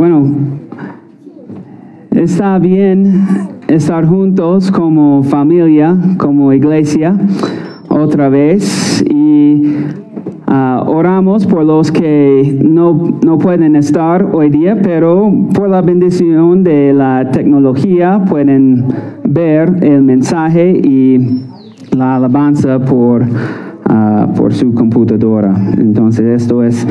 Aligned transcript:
Bueno, 0.00 0.30
está 2.12 2.58
bien 2.58 3.26
estar 3.68 4.06
juntos 4.06 4.70
como 4.70 5.22
familia, 5.22 5.94
como 6.16 6.54
iglesia, 6.54 7.14
otra 7.86 8.30
vez. 8.30 9.04
Y 9.10 9.62
ah, 10.46 10.84
oramos 10.86 11.46
por 11.46 11.66
los 11.66 11.92
que 11.92 12.58
no, 12.64 13.18
no 13.22 13.36
pueden 13.36 13.76
estar 13.76 14.26
hoy 14.32 14.48
día, 14.48 14.80
pero 14.82 15.30
por 15.52 15.68
la 15.68 15.82
bendición 15.82 16.64
de 16.64 16.94
la 16.94 17.30
tecnología 17.30 18.24
pueden 18.26 18.86
ver 19.24 19.84
el 19.84 20.00
mensaje 20.00 20.80
y 20.82 21.42
la 21.94 22.16
alabanza 22.16 22.78
por, 22.78 23.26
ah, 23.84 24.28
por 24.34 24.54
su 24.54 24.72
computadora. 24.72 25.54
Entonces 25.76 26.42
esto 26.42 26.64
es 26.64 26.86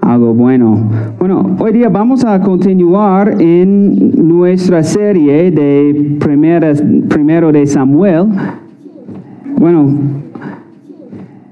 algo 0.00 0.34
bueno. 0.34 0.90
Bueno, 1.18 1.56
hoy 1.58 1.72
día 1.72 1.88
vamos 1.88 2.24
a 2.24 2.40
continuar 2.40 3.40
en 3.40 4.28
nuestra 4.28 4.82
serie 4.82 5.50
de 5.50 6.16
primeras, 6.18 6.82
primero 7.08 7.52
de 7.52 7.66
Samuel. 7.66 8.26
Bueno, 9.56 9.98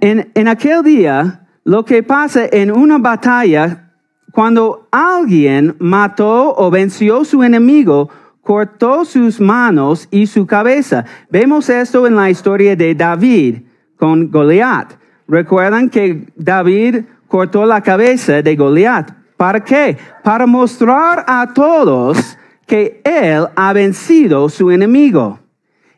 en, 0.01 0.29
en 0.35 0.49
aquel 0.49 0.83
día, 0.83 1.41
lo 1.65 1.85
que 1.85 2.03
pasa 2.03 2.43
en 2.51 2.71
una 2.71 2.99
batalla, 2.99 3.91
cuando 4.33 4.89
alguien 4.91 5.77
mató 5.79 6.55
o 6.57 6.71
venció 6.71 7.21
a 7.21 7.25
su 7.25 7.43
enemigo, 7.43 8.09
cortó 8.43 9.05
sus 9.05 9.41
manos 9.41 10.09
y 10.11 10.27
su 10.27 10.47
cabeza. 10.47 11.05
Vemos 11.31 11.69
esto 11.69 12.07
en 12.07 12.17
la 12.17 12.31
historia 12.31 12.75
de 12.75 12.95
David 12.95 13.57
con 13.99 14.31
Goliat. 14.31 14.95
Recuerdan 15.27 15.91
que 15.91 16.27
David 16.35 17.05
cortó 17.29 17.67
la 17.67 17.81
cabeza 17.83 18.43
de 18.43 18.57
Goliat. 18.57 19.13
¿Para 19.37 19.63
qué? 19.63 19.97
Para 20.25 20.47
mostrar 20.47 21.25
a 21.29 21.53
todos 21.55 22.37
que 22.67 23.01
él 23.05 23.47
ha 23.55 23.73
vencido 23.73 24.49
su 24.49 24.71
enemigo. 24.71 25.39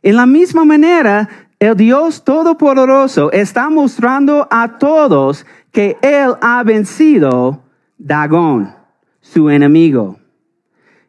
En 0.03 0.17
la 0.17 0.27
misma 0.27 0.65
manera, 0.65 1.29
el 1.59 1.77
Dios 1.77 2.25
Todopoderoso 2.25 3.33
está 3.33 3.71
mostrando 3.71 4.47
a 4.51 4.79
todos 4.79 5.47
que 5.73 5.99
él 6.03 6.35
ha 6.41 6.63
vencido 6.63 7.63
Dagón, 7.99 8.75
su 9.21 9.51
enemigo. 9.51 10.19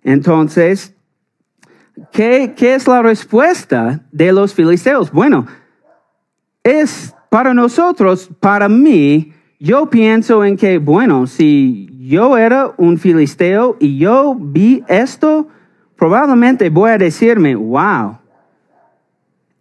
Entonces, 0.04 0.94
¿qué, 2.12 2.54
¿qué 2.56 2.76
es 2.76 2.88
la 2.88 3.02
respuesta 3.02 4.02
de 4.12 4.32
los 4.32 4.54
filisteos? 4.54 5.12
Bueno, 5.12 5.46
es 6.64 7.16
para 7.30 7.54
nosotros, 7.54 8.30
para 8.40 8.68
mí, 8.68 9.34
yo 9.62 9.92
pienso 9.92 10.44
en 10.44 10.58
que, 10.58 10.80
bueno, 10.80 11.28
si 11.28 11.88
yo 12.00 12.36
era 12.36 12.74
un 12.78 12.98
filisteo 12.98 13.78
y 13.80 14.00
yo 14.00 14.36
vi 14.36 14.84
esto, 14.88 15.50
probablemente 15.96 16.72
voy 16.72 16.90
a 16.90 16.98
decirme, 16.98 17.54
wow, 17.54 18.18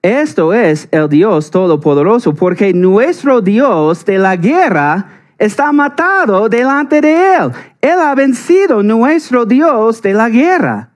esto 0.01 0.55
es 0.55 0.89
el 0.91 1.07
Dios 1.11 1.51
Todopoderoso, 1.51 2.35
porque 2.35 2.73
nuestro 2.73 3.43
Dios 3.43 4.03
de 4.07 4.19
la 4.19 4.37
guerra 4.37 5.07
está 5.39 5.71
matado 5.71 6.49
delante 6.49 7.03
de 7.03 7.37
Él. 7.37 7.53
Él 7.83 8.01
ha 8.01 8.15
vencido 8.15 8.83
nuestro 8.83 9.45
Dios 9.45 10.01
de 10.01 10.15
la 10.15 10.31
guerra. 10.31 10.89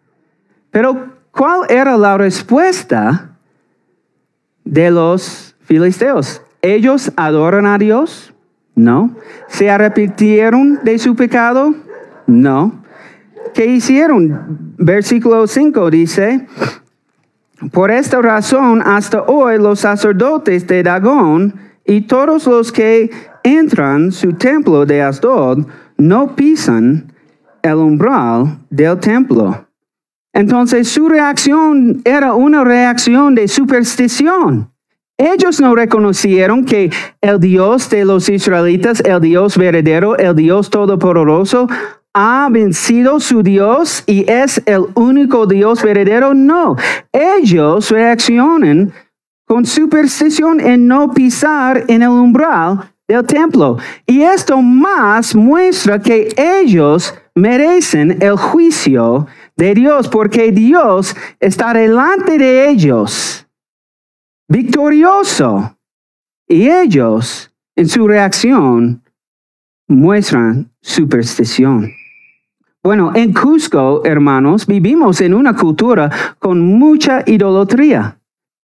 Pero, 0.71 1.11
¿cuál 1.31 1.67
era 1.69 1.99
la 1.99 2.17
respuesta 2.17 3.37
de 4.65 4.91
los 4.91 5.55
filisteos? 5.61 6.41
¿Ellos 6.63 7.13
adoran 7.17 7.67
a 7.67 7.77
Dios? 7.77 8.34
No. 8.75 9.15
¿Se 9.49 9.71
arrepintieron 9.71 10.81
de 10.83 10.99
su 10.99 11.15
pecado? 11.15 11.75
No. 12.27 12.85
¿Qué 13.55 13.67
hicieron? 13.67 14.75
Versículo 14.79 15.47
5 15.47 15.91
dice, 15.91 16.47
por 17.73 17.91
esta 17.91 18.21
razón 18.21 18.83
hasta 18.85 19.23
hoy 19.23 19.59
los 19.59 19.81
sacerdotes 19.81 20.67
de 20.67 20.83
Dagón 20.83 21.55
y 21.87 22.03
todos 22.03 22.47
los 22.47 22.73
que 22.73 23.11
entran 23.43 24.11
su 24.11 24.33
templo 24.33 24.85
de 24.85 25.03
Asdod 25.03 25.67
no 25.97 26.35
pisan 26.35 27.13
el 27.63 27.75
umbral 27.75 28.59
del 28.71 28.99
templo. 28.99 29.67
Entonces 30.33 30.89
su 30.89 31.09
reacción 31.09 32.03
era 32.05 32.35
una 32.35 32.65
reacción 32.65 33.37
de 33.37 33.47
superstición. 33.47 34.74
Ellos 35.25 35.59
no 35.59 35.75
reconocieron 35.75 36.67
que 36.67 36.91
el 37.23 37.41
Dios 37.41 37.89
de 37.89 38.05
los 38.05 38.29
israelitas, 38.29 39.01
el 39.01 39.23
Dios 39.23 39.57
verdadero, 39.57 40.19
el 40.19 40.37
Dios 40.37 40.69
todopoderoso, 40.69 41.67
ha 42.13 42.47
vencido 42.51 43.19
su 43.21 43.43
Dios 43.43 44.05
y 44.07 44.31
es 44.31 44.61
el 44.67 44.85
único 44.95 45.47
Dios 45.47 45.83
verdadero. 45.83 46.35
No, 46.35 46.77
ellos 47.11 47.91
reaccionan 47.91 48.93
con 49.47 49.65
superstición 49.65 50.61
en 50.61 50.87
no 50.87 51.11
pisar 51.15 51.85
en 51.89 52.03
el 52.03 52.11
umbral 52.11 52.93
del 53.09 53.25
templo. 53.25 53.79
Y 54.07 54.21
esto 54.21 54.61
más 54.61 55.35
muestra 55.35 56.03
que 56.03 56.35
ellos 56.37 57.15
merecen 57.35 58.19
el 58.21 58.37
juicio 58.37 59.27
de 59.57 59.73
Dios 59.73 60.07
porque 60.07 60.53
Dios 60.53 61.17
está 61.41 61.73
delante 61.73 62.37
de 62.37 62.69
ellos 62.69 63.44
victorioso. 64.49 65.77
Y 66.47 66.69
ellos, 66.69 67.53
en 67.77 67.89
su 67.89 68.07
reacción, 68.07 69.03
muestran 69.89 70.71
superstición. 70.81 71.93
Bueno, 72.83 73.13
en 73.15 73.33
Cusco, 73.33 74.05
hermanos, 74.05 74.67
vivimos 74.67 75.21
en 75.23 75.33
una 75.33 75.57
cultura 75.57 76.11
con 76.39 76.61
mucha 76.61 77.23
idolatría. 77.25 78.19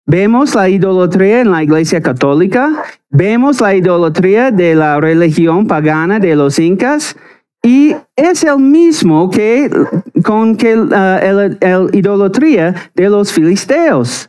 Vemos 0.07 0.55
la 0.55 0.69
idolatría 0.69 1.43
en 1.43 1.51
la 1.53 1.63
iglesia 1.63 2.01
católica, 2.01 2.83
vemos 3.11 3.61
la 3.61 3.75
idolatría 3.75 4.51
de 4.51 4.75
la 4.75 4.99
religión 4.99 5.67
pagana 5.67 6.19
de 6.19 6.35
los 6.35 6.59
incas, 6.59 7.15
y 7.63 7.95
es 8.17 8.43
el 8.43 8.59
mismo 8.59 9.31
que 9.31 9.71
con 10.25 10.57
que 10.57 10.77
la 10.77 11.21
uh, 11.61 11.89
idolatría 11.93 12.75
de 12.95 13.09
los 13.09 13.33
filisteos. 13.33 14.29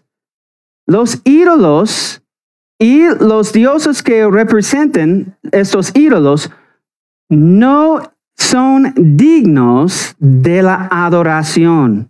Los 0.90 1.22
ídolos 1.24 2.24
y 2.80 3.04
los 3.20 3.54
dioses 3.54 4.02
que 4.02 4.28
representan 4.28 5.38
estos 5.52 5.96
ídolos 5.96 6.50
no 7.30 8.02
son 8.36 8.96
dignos 8.96 10.16
de 10.18 10.64
la 10.64 10.88
adoración. 10.90 12.10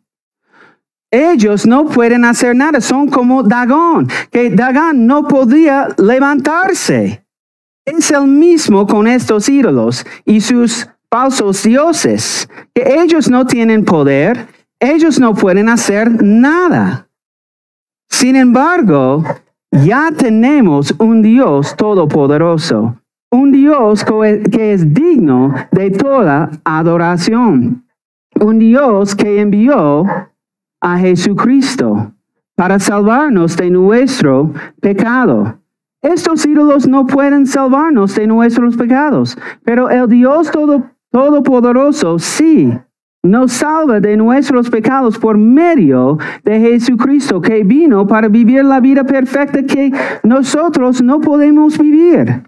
Ellos 1.11 1.65
no 1.65 1.87
pueden 1.87 2.23
hacer 2.23 2.55
nada, 2.55 2.79
son 2.79 3.09
como 3.09 3.43
Dagón, 3.43 4.07
que 4.31 4.49
Dagón 4.49 5.05
no 5.05 5.27
podía 5.27 5.89
levantarse. 5.97 7.25
Es 7.83 8.11
el 8.11 8.27
mismo 8.27 8.87
con 8.87 9.07
estos 9.07 9.49
ídolos 9.49 10.05
y 10.23 10.39
sus 10.39 10.87
falsos 11.11 11.63
dioses, 11.63 12.47
que 12.73 13.01
ellos 13.01 13.29
no 13.29 13.45
tienen 13.45 13.83
poder, 13.83 14.47
ellos 14.79 15.19
no 15.19 15.35
pueden 15.35 15.67
hacer 15.67 16.23
nada. 16.23 17.08
Sin 18.19 18.35
embargo, 18.35 19.23
ya 19.71 20.11
tenemos 20.11 20.93
un 20.99 21.21
Dios 21.21 21.73
todopoderoso, 21.77 22.97
un 23.31 23.53
Dios 23.53 24.03
que 24.51 24.73
es 24.73 24.93
digno 24.93 25.53
de 25.71 25.89
toda 25.91 26.51
adoración, 26.65 27.85
un 28.37 28.59
Dios 28.59 29.15
que 29.15 29.39
envió 29.39 30.03
a 30.81 30.97
Jesucristo 30.97 32.11
para 32.57 32.77
salvarnos 32.77 33.55
de 33.55 33.69
nuestro 33.69 34.51
pecado. 34.81 35.57
Estos 36.01 36.45
ídolos 36.45 36.89
no 36.89 37.05
pueden 37.05 37.47
salvarnos 37.47 38.15
de 38.15 38.27
nuestros 38.27 38.75
pecados, 38.75 39.37
pero 39.63 39.89
el 39.89 40.09
Dios 40.09 40.51
Todopoderoso 41.09 42.19
sí 42.19 42.69
nos 43.23 43.51
salva 43.51 43.99
de 43.99 44.15
nuestros 44.15 44.69
pecados 44.69 45.17
por 45.17 45.37
medio 45.37 46.17
de 46.43 46.59
Jesucristo, 46.59 47.41
que 47.41 47.63
vino 47.63 48.07
para 48.07 48.27
vivir 48.27 48.63
la 48.63 48.79
vida 48.79 49.03
perfecta 49.03 49.63
que 49.63 49.91
nosotros 50.23 51.01
no 51.01 51.19
podemos 51.19 51.77
vivir. 51.77 52.43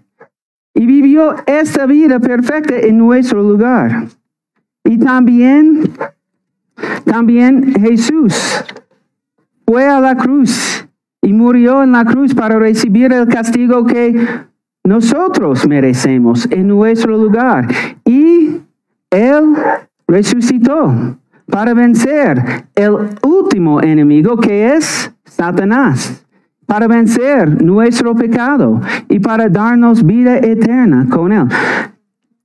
Y 0.74 0.86
vivió 0.86 1.34
esta 1.46 1.84
vida 1.84 2.18
perfecta 2.18 2.76
en 2.76 2.96
nuestro 2.96 3.42
lugar. 3.42 4.06
Y 4.84 4.98
también, 4.98 5.92
también 7.04 7.74
Jesús 7.74 8.64
fue 9.66 9.86
a 9.86 10.00
la 10.00 10.16
cruz 10.16 10.88
y 11.20 11.32
murió 11.32 11.82
en 11.82 11.92
la 11.92 12.04
cruz 12.04 12.34
para 12.34 12.58
recibir 12.58 13.12
el 13.12 13.28
castigo 13.28 13.84
que 13.84 14.26
nosotros 14.84 15.68
merecemos 15.68 16.48
en 16.50 16.66
nuestro 16.68 17.16
lugar. 17.16 17.68
Y 18.04 18.60
Él 19.10 19.54
resucitó 20.06 21.16
para 21.46 21.74
vencer 21.74 22.66
el 22.74 22.96
último 23.22 23.82
enemigo 23.82 24.36
que 24.36 24.74
es 24.74 25.12
Satanás, 25.24 26.24
para 26.66 26.86
vencer 26.86 27.62
nuestro 27.62 28.14
pecado 28.14 28.80
y 29.08 29.18
para 29.18 29.48
darnos 29.48 30.04
vida 30.04 30.38
eterna 30.38 31.06
con 31.10 31.32
él. 31.32 31.48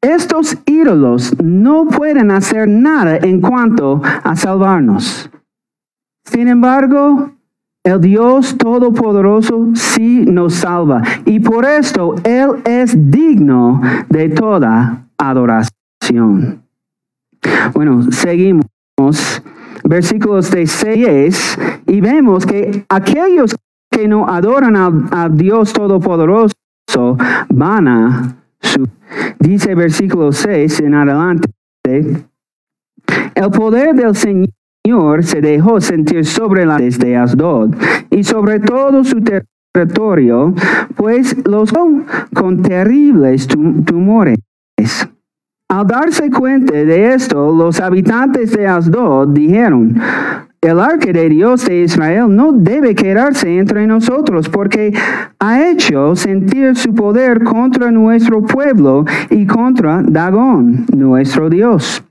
estos 0.01 0.57
ídolos 0.65 1.36
no 1.42 1.86
pueden 1.86 2.31
hacer 2.31 2.68
nada 2.68 3.18
en 3.18 3.42
cuanto 3.42 4.01
a 4.24 4.36
salvarnos. 4.36 5.30
Sin 6.25 6.48
embargo, 6.48 7.31
el 7.88 8.01
Dios 8.01 8.57
Todopoderoso 8.57 9.69
sí 9.74 10.25
nos 10.25 10.56
salva 10.56 11.01
y 11.24 11.39
por 11.39 11.63
esto 11.63 12.15
Él 12.25 12.62
es 12.65 13.09
digno 13.09 13.81
de 14.09 14.27
toda 14.27 15.07
adoración. 15.18 16.67
Bueno, 17.74 18.12
seguimos 18.12 18.66
versículos 19.84 20.51
de 20.51 20.66
6 20.68 21.60
y 21.88 22.01
vemos 22.01 22.45
que 22.45 22.86
aquellos 22.89 23.56
que 23.92 24.07
no 24.07 24.28
adoran 24.28 24.75
a, 24.75 25.30
Dios 25.30 25.74
Todopoderoso 25.74 26.54
van 27.50 27.88
a 27.88 28.38
su... 28.60 28.88
Dice 29.39 29.75
versículo 29.75 30.31
6 30.31 30.80
en 30.81 30.94
adelante, 30.95 31.50
el 33.36 33.51
poder 33.51 33.95
del 33.95 34.16
Señor 34.16 35.24
se 35.24 35.42
dejó 35.42 35.80
sentir 35.80 36.25
sobre 36.25 36.66
la 36.66 36.78
de 36.78 37.16
Asdod 37.16 37.75
y 38.10 38.24
sobre 38.24 38.60
todo 38.60 39.04
su 39.04 39.22
territorio, 39.22 40.54
pues 40.95 41.36
los 41.48 41.72
con 42.33 42.62
terribles 42.62 43.48
tumores. 43.48 44.38
Al 45.69 45.86
darse 45.86 46.30
cuenta 46.31 46.72
de 46.72 47.14
esto, 47.14 47.54
los 47.54 47.81
habitantes 47.81 48.52
de 48.52 48.66
Asdod 48.66 49.28
dijeron, 49.34 50.00
el 50.62 50.80
arca 50.80 51.12
de 51.12 51.28
Dios 51.28 51.66
de 51.66 51.84
Israel 51.84 52.34
no 52.34 52.54
debe 52.54 52.96
quedarse 52.96 53.58
entre 53.58 53.86
nosotros 53.86 54.48
porque 54.48 54.94
ha 55.40 55.69
hecho 55.69 56.16
sentir 56.16 56.78
su 56.78 56.96
poder 56.96 57.44
contra 57.44 57.92
nuestro 57.92 58.42
pueblo 58.42 59.04
y 59.30 59.46
contra 59.46 60.02
Dagón, 60.04 60.86
nuestro 60.96 61.50
Dios. 61.50 62.02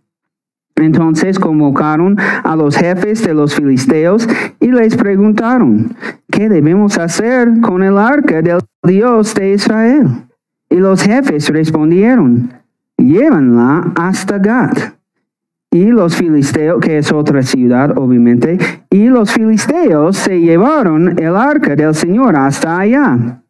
Entonces 0.74 1.38
convocaron 1.38 2.18
a 2.44 2.54
los 2.56 2.76
jefes 2.76 3.22
de 3.24 3.32
los 3.32 3.54
filisteos 3.54 4.28
y 4.60 4.70
les 4.70 4.96
preguntaron, 4.96 5.96
¿qué 6.30 6.50
debemos 6.50 6.98
hacer 6.98 7.62
con 7.62 7.82
el 7.82 7.96
arca 7.96 8.42
del 8.42 8.58
Dios 8.82 9.34
de 9.34 9.54
Israel? 9.54 10.08
Y 10.68 10.76
los 10.76 11.02
jefes 11.02 11.48
respondieron, 11.48 12.50
llévanla 12.98 13.92
hasta 13.96 14.38
Gat. 14.38 14.96
Y 15.70 15.86
los 15.86 16.16
filisteos, 16.16 16.80
que 16.80 16.98
es 16.98 17.12
otra 17.12 17.42
ciudad, 17.42 17.98
obviamente, 17.98 18.58
y 18.90 19.08
los 19.08 19.32
filisteos 19.32 20.16
se 20.16 20.40
llevaron 20.40 21.18
el 21.18 21.36
arca 21.36 21.76
del 21.76 21.94
Señor 21.94 22.36
hasta 22.36 22.78
allá. 22.78 23.42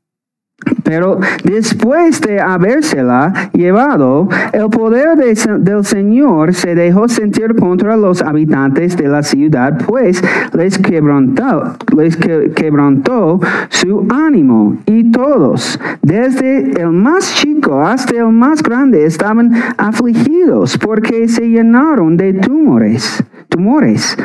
Pero 0.84 1.20
después 1.44 2.20
de 2.22 2.40
habérsela 2.40 3.50
llevado, 3.52 4.28
el 4.52 4.70
poder 4.70 5.16
del 5.16 5.84
Señor 5.84 6.54
se 6.54 6.74
dejó 6.74 7.08
sentir 7.08 7.54
contra 7.56 7.96
los 7.96 8.22
habitantes 8.22 8.96
de 8.96 9.08
la 9.08 9.22
ciudad, 9.22 9.78
pues 9.86 10.22
les 10.54 10.78
quebrantó, 10.78 11.76
les 11.96 12.16
quebrantó 12.16 13.40
su 13.68 14.06
ánimo. 14.10 14.78
Y 14.86 15.10
todos, 15.10 15.78
desde 16.02 16.80
el 16.80 16.90
más 16.92 17.34
chico 17.34 17.80
hasta 17.82 18.16
el 18.16 18.30
más 18.30 18.62
grande, 18.62 19.04
estaban 19.04 19.52
afligidos 19.76 20.78
porque 20.78 21.28
se 21.28 21.48
llenaron 21.48 22.16
de 22.16 22.32
tumores. 22.32 23.22
tumores. 23.48 24.16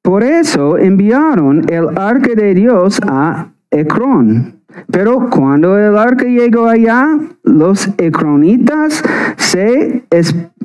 Por 0.00 0.22
eso 0.22 0.78
enviaron 0.78 1.64
el 1.68 1.98
arca 1.98 2.34
de 2.34 2.54
Dios 2.54 3.00
a 3.06 3.48
Ecrón 3.70 4.55
pero 4.90 5.30
cuando 5.30 5.78
el 5.78 5.96
arca 5.96 6.24
llegó 6.24 6.68
allá, 6.68 7.06
los 7.44 7.88
ecronitas 7.98 9.02
se 9.36 10.04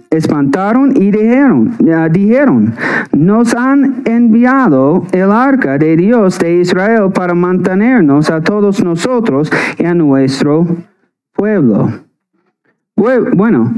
espantaron 0.09 0.95
y 0.95 1.11
dijeron, 1.11 1.75
dijeron, 2.11 2.75
nos 3.13 3.53
han 3.53 4.03
enviado 4.05 5.05
el 5.11 5.31
arca 5.31 5.77
de 5.77 5.95
Dios 5.95 6.39
de 6.39 6.57
Israel 6.57 7.11
para 7.13 7.33
mantenernos 7.33 8.29
a 8.29 8.41
todos 8.41 8.83
nosotros 8.83 9.49
y 9.77 9.85
a 9.85 9.93
nuestro 9.93 10.67
pueblo. 11.33 11.91
Bueno, 12.95 13.73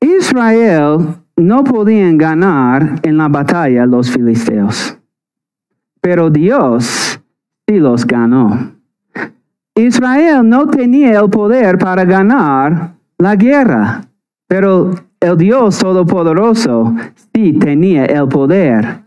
Israel 0.00 1.16
no 1.36 1.64
podían 1.64 2.18
ganar 2.18 3.00
en 3.02 3.16
la 3.16 3.28
batalla 3.28 3.86
los 3.86 4.10
filisteos, 4.10 4.98
pero 6.00 6.30
Dios 6.30 7.05
y 7.66 7.78
los 7.78 8.06
ganó. 8.06 8.72
Israel 9.74 10.48
no 10.48 10.68
tenía 10.68 11.20
el 11.20 11.28
poder 11.28 11.78
para 11.78 12.04
ganar 12.04 12.94
la 13.18 13.36
guerra, 13.36 14.02
pero 14.46 14.92
el 15.20 15.36
Dios 15.36 15.78
Todopoderoso 15.78 16.94
sí 17.34 17.52
tenía 17.54 18.06
el 18.06 18.28
poder, 18.28 19.00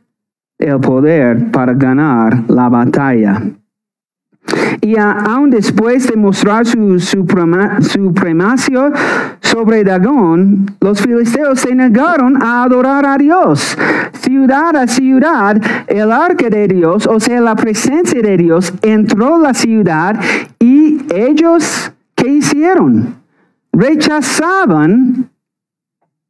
el 0.60 0.80
poder 0.80 1.50
para 1.52 1.74
ganar 1.74 2.44
la 2.50 2.70
batalla. 2.70 3.42
Y 4.82 4.98
aún 4.98 5.50
después 5.50 6.08
de 6.08 6.16
mostrar 6.16 6.66
su, 6.66 7.00
supremacia 7.00 8.92
sobre 9.42 9.84
Dagón, 9.84 10.66
los 10.80 11.02
filisteos 11.02 11.60
se 11.60 11.76
negaron 11.76 12.42
a 12.42 12.64
adorar 12.64 13.06
a 13.06 13.18
Dios. 13.18 13.78
Ciudad 14.14 14.76
a 14.76 14.88
ciudad, 14.88 15.62
el 15.88 16.12
arca 16.12 16.50
de 16.50 16.68
Dios, 16.68 17.08
o 17.08 17.20
sea, 17.20 17.42
la 17.42 17.56
presencia 17.56 18.22
de 18.22 18.38
Dios, 18.38 18.74
entró 18.82 19.36
a 19.36 19.40
la 19.40 19.54
ciudad 19.54 20.20
y 20.60 21.02
ellos, 21.14 21.92
¿qué 22.16 22.30
hicieron? 22.30 23.16
Rechazaban 23.72 25.30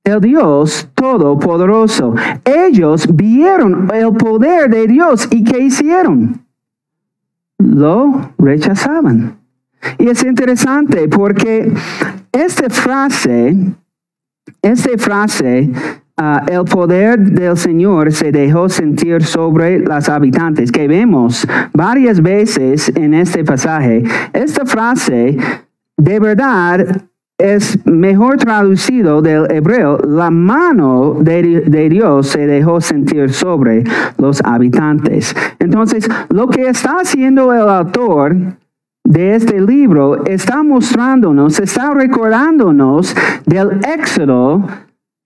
el 0.03 0.21
Dios 0.21 0.89
Todopoderoso. 0.95 2.15
Ellos 2.43 3.07
vieron 3.15 3.89
el 3.93 4.13
poder 4.13 4.69
de 4.69 4.87
Dios 4.87 5.27
y 5.31 5.43
¿qué 5.43 5.59
hicieron? 5.59 6.41
Lo 7.59 8.33
rechazaban. 8.37 9.37
Y 9.97 10.07
es 10.09 10.23
interesante 10.23 11.07
porque 11.07 11.71
esta 12.31 12.69
frase, 12.69 13.55
esta 14.61 14.97
frase, 14.97 15.71
ah, 16.17 16.43
el 16.49 16.65
poder 16.65 17.19
del 17.19 17.55
Señor 17.57 18.11
se 18.11 18.31
dejó 18.31 18.67
sentir 18.67 19.23
sobre 19.23 19.79
las 19.79 20.09
habitantes, 20.09 20.71
que 20.71 20.87
vemos 20.87 21.47
varias 21.73 22.21
veces 22.21 22.91
en 22.95 23.13
este 23.13 23.43
pasaje. 23.43 24.03
Esta 24.33 24.65
frase 24.65 25.37
de 25.97 26.19
verdad 26.19 27.08
es 27.39 27.83
mejor 27.85 28.37
traducido 28.37 29.21
del 29.21 29.49
hebreo, 29.49 29.97
la 29.97 30.29
mano 30.29 31.15
de, 31.21 31.89
Dios 31.89 32.27
se 32.27 32.45
dejó 32.45 32.81
sentir 32.81 33.31
sobre 33.31 33.85
los 34.17 34.41
habitantes. 34.43 35.33
Entonces, 35.57 36.07
lo 36.29 36.47
que 36.47 36.67
está 36.67 36.97
haciendo 37.01 37.53
el 37.53 37.69
autor 37.69 38.35
de 39.05 39.35
este 39.35 39.59
libro 39.61 40.25
está 40.25 40.61
mostrándonos, 40.63 41.59
está 41.59 41.93
recordándonos 41.93 43.15
del 43.45 43.79
éxodo 43.97 44.67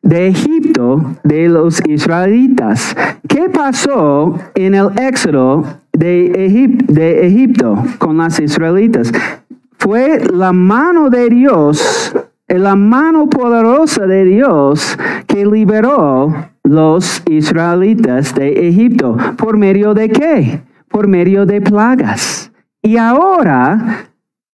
de 0.04 0.28
Egipto 0.28 1.16
de 1.24 1.50
los 1.50 1.82
israelitas. 1.88 2.96
¿Qué 3.28 3.50
pasó 3.50 4.38
en 4.54 4.76
el 4.76 4.90
éxodo 5.02 5.64
de, 5.92 6.78
de 6.88 7.26
Egipto 7.26 7.84
con 7.98 8.18
las 8.18 8.40
israelitas? 8.40 9.12
Fue 9.84 10.18
la 10.32 10.54
mano 10.54 11.10
de 11.10 11.30
Dios, 11.30 12.16
la 12.48 12.74
mano 12.74 13.30
poderosa 13.30 14.08
de 14.08 14.24
Dios 14.24 14.98
que 15.28 15.46
liberó 15.46 16.34
los 16.64 17.22
israelitas 17.30 18.34
de 18.34 18.70
Egipto. 18.70 19.18
¿Por 19.38 19.58
medio 19.58 19.94
de 19.94 20.08
qué? 20.08 20.62
Por 20.88 21.08
medio 21.08 21.46
de 21.46 21.60
plagas. 21.60 22.50
Y 22.82 22.96
ahora 22.96 24.08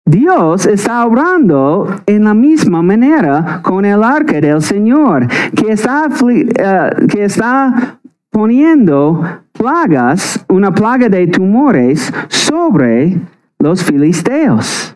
Dios 0.06 0.68
está 0.68 1.04
obrando 1.04 1.88
en 2.06 2.26
la 2.26 2.36
misma 2.36 2.84
manera 2.84 3.62
con 3.64 3.84
el 3.84 4.04
arca 4.04 4.40
del 4.40 4.62
Señor, 4.62 5.28
que 5.56 5.72
está, 5.72 6.08
eh, 6.30 7.08
que 7.10 7.24
está 7.24 8.00
poniendo 8.30 9.24
plagas, 9.54 10.46
una 10.50 10.72
plaga 10.72 11.10
de 11.10 11.26
tumores 11.26 12.14
sobre 12.28 13.18
los 13.58 13.84
filisteos 13.84 14.95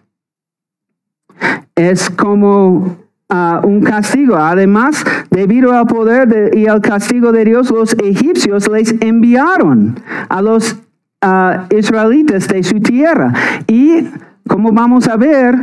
es 1.80 2.10
como 2.10 2.98
ah, 3.30 3.62
un 3.64 3.82
castigo. 3.82 4.36
Además, 4.36 5.04
debido 5.32 5.72
al 5.74 5.88
poder 5.88 6.52
y 6.56 6.68
al 6.68 6.82
castigo 6.82 7.32
de 7.32 7.46
Dios, 7.46 7.72
los 7.72 7.94
egipcios 7.94 8.70
les 8.70 8.94
enviaron 9.02 10.00
a 10.28 10.42
los 10.42 10.76
ah, 11.22 11.66
israelitas 11.70 12.48
de 12.48 12.64
su 12.64 12.80
tierra. 12.82 13.34
Y 13.68 14.08
como 14.48 14.72
vamos 14.72 15.08
a 15.08 15.16
ver, 15.16 15.56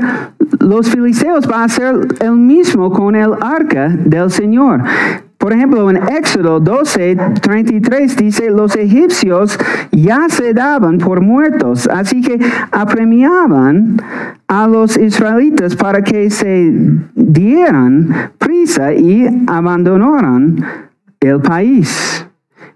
los 0.61 0.89
filisteos 0.89 1.47
van 1.47 1.61
a 1.61 1.65
hacer 1.65 1.95
el 2.21 2.33
mismo 2.33 2.91
con 2.91 3.15
el 3.15 3.33
arca 3.41 3.89
del 3.89 4.31
Señor. 4.31 4.83
Por 5.47 5.53
ejemplo, 5.53 5.89
en 5.89 5.99
Éxodo 6.09 6.59
12, 6.59 7.17
33 7.41 8.17
dice, 8.17 8.51
los 8.51 8.75
egipcios 8.75 9.57
ya 9.93 10.29
se 10.29 10.53
daban 10.53 10.99
por 10.99 11.21
muertos, 11.21 11.87
así 11.87 12.21
que 12.21 12.37
apremiaban 12.73 13.97
a 14.49 14.67
los 14.67 14.97
israelitas 14.97 15.77
para 15.77 16.03
que 16.03 16.31
se 16.31 16.73
dieran 17.15 18.33
prisa 18.39 18.93
y 18.93 19.45
abandonaran 19.47 20.65
el 21.21 21.41
país. 21.41 22.27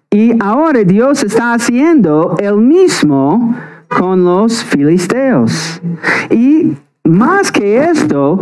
Y 0.08 0.40
ahora 0.40 0.84
Dios 0.84 1.24
está 1.24 1.54
haciendo 1.54 2.36
el 2.38 2.58
mismo 2.58 3.52
con 3.88 4.22
los 4.22 4.62
filisteos. 4.62 5.82
Y 6.30 6.76
más 7.02 7.50
que 7.50 7.82
esto, 7.82 8.38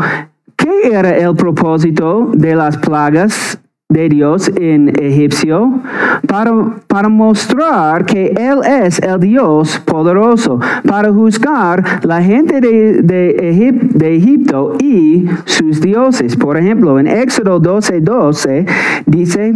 ¿qué 0.55 0.91
era 0.93 1.17
el 1.17 1.35
propósito 1.35 2.31
de 2.35 2.55
las 2.55 2.77
plagas 2.77 3.59
de 3.89 4.09
Dios 4.11 4.51
en 4.57 4.93
Egipcio? 5.03 5.81
Para, 6.27 6.53
para 6.87 7.09
mostrar 7.09 8.05
que 8.05 8.27
Él 8.37 8.61
es 8.65 8.99
el 8.99 9.19
Dios 9.21 9.81
poderoso, 9.87 10.61
para 10.87 11.11
juzgar 11.11 12.05
la 12.05 12.23
gente 12.23 12.61
de, 12.61 13.03
de, 13.03 14.17
Egipto 14.17 14.75
y 14.79 15.27
sus 15.47 15.81
dioses. 15.81 16.37
Por 16.37 16.59
ejemplo, 16.59 16.99
en 16.99 17.07
Éxodo 17.07 17.59
12, 17.59 18.01
12 18.01 18.67
dice, 19.07 19.55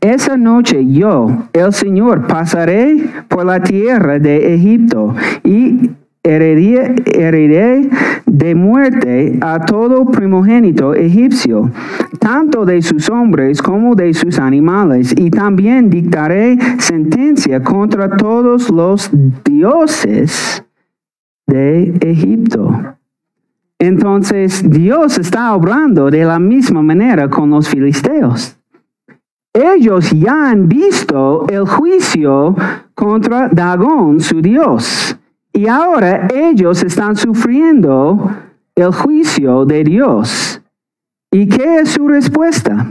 esa 0.00 0.36
noche 0.36 0.84
yo, 0.84 1.28
el 1.52 1.72
Señor, 1.72 2.26
pasaré 2.26 2.96
por 3.28 3.46
la 3.46 3.60
tierra 3.60 4.18
de 4.18 4.54
Egipto 4.54 5.14
y 5.44 5.90
heriré, 6.24 7.90
de 8.26 8.54
muerte 8.54 9.38
a 9.40 9.60
todo 9.60 10.06
primogénito 10.06 10.94
egipcio, 10.94 11.70
tanto 12.24 12.64
de 12.64 12.80
sus 12.80 13.10
hombres 13.10 13.60
como 13.60 13.94
de 13.94 14.14
sus 14.14 14.38
animales, 14.38 15.14
y 15.14 15.28
también 15.28 15.90
dictaré 15.90 16.56
sentencia 16.78 17.62
contra 17.62 18.16
todos 18.16 18.70
los 18.70 19.10
dioses 19.44 20.64
de 21.46 21.98
Egipto. 22.00 22.96
Entonces 23.78 24.64
Dios 24.70 25.18
está 25.18 25.54
obrando 25.54 26.10
de 26.10 26.24
la 26.24 26.38
misma 26.38 26.82
manera 26.82 27.28
con 27.28 27.50
los 27.50 27.68
filisteos. 27.68 28.56
Ellos 29.52 30.10
ya 30.10 30.48
han 30.48 30.66
visto 30.66 31.46
el 31.48 31.66
juicio 31.66 32.56
contra 32.94 33.48
Dagón, 33.50 34.20
su 34.20 34.40
Dios. 34.40 35.14
Y 35.52 35.66
ahora 35.66 36.26
ellos 36.34 36.82
están 36.82 37.16
sufriendo 37.16 38.32
el 38.74 38.92
juicio 38.92 39.66
de 39.66 39.84
Dios. 39.84 40.63
¿Y 41.34 41.48
qué 41.48 41.80
es 41.80 41.88
su 41.88 42.06
respuesta? 42.06 42.86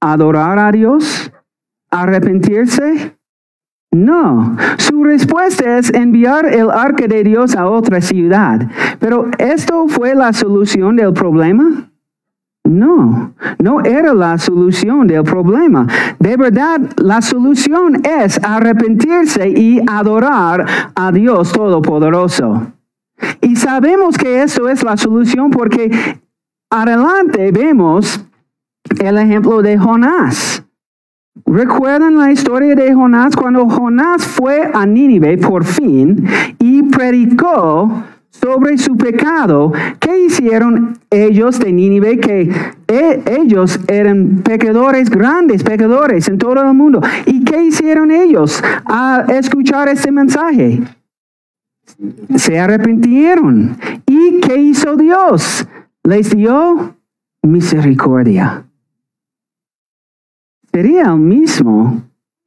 ¿Adorar 0.00 0.58
a 0.58 0.72
Dios? 0.72 1.30
¿Arrepentirse? 1.92 3.16
No, 3.92 4.56
su 4.78 5.04
respuesta 5.04 5.78
es 5.78 5.94
enviar 5.94 6.44
el 6.46 6.72
arca 6.72 7.06
de 7.06 7.22
Dios 7.22 7.54
a 7.54 7.68
otra 7.68 8.00
ciudad. 8.00 8.68
Pero 8.98 9.30
¿esto 9.38 9.86
fue 9.86 10.16
la 10.16 10.32
solución 10.32 10.96
del 10.96 11.12
problema? 11.12 11.88
No, 12.64 13.32
no 13.60 13.80
era 13.84 14.12
la 14.12 14.38
solución 14.38 15.06
del 15.06 15.22
problema. 15.22 15.86
De 16.18 16.36
verdad, 16.36 16.80
la 16.96 17.22
solución 17.22 18.02
es 18.04 18.40
arrepentirse 18.42 19.48
y 19.48 19.80
adorar 19.86 20.66
a 20.96 21.12
Dios 21.12 21.52
Todopoderoso. 21.52 22.72
Y 23.40 23.54
sabemos 23.54 24.18
que 24.18 24.42
eso 24.42 24.68
es 24.68 24.82
la 24.82 24.96
solución 24.96 25.52
porque 25.52 26.20
adelante 26.72 27.52
vemos 27.52 28.24
el 28.98 29.18
ejemplo 29.18 29.60
de 29.62 29.76
Jonás. 29.76 30.64
¿Recuerdan 31.44 32.16
la 32.16 32.32
historia 32.32 32.74
de 32.74 32.94
Jonás 32.94 33.36
cuando 33.36 33.68
Jonás 33.68 34.24
fue 34.24 34.70
a 34.72 34.86
Nínive 34.86 35.36
por 35.38 35.64
fin 35.64 36.26
y 36.58 36.82
predicó 36.84 38.04
sobre 38.30 38.78
su 38.78 38.96
pecado. 38.96 39.72
¿Qué 40.00 40.24
hicieron 40.24 40.98
ellos 41.10 41.58
de 41.60 41.72
Nínive? 41.72 42.18
Que 42.18 42.50
e, 42.88 43.22
ellos 43.26 43.78
eran 43.86 44.42
pecadores 44.42 45.10
grandes, 45.10 45.62
pecadores 45.62 46.26
en 46.28 46.38
todo 46.38 46.60
el 46.62 46.74
mundo. 46.74 47.00
¿Y 47.26 47.44
qué 47.44 47.62
hicieron 47.64 48.10
ellos 48.10 48.62
al 48.86 49.30
escuchar 49.30 49.88
este 49.88 50.10
mensaje? 50.10 50.80
Se 52.36 52.58
arrepintieron. 52.58 53.76
¿Y 54.06 54.40
qué 54.40 54.56
hizo 54.56 54.96
Dios? 54.96 55.66
Les 56.04 56.30
dio 56.30 56.96
misericordia. 57.42 58.64
Sería 60.72 61.12
el 61.12 61.18
mismo 61.18 62.02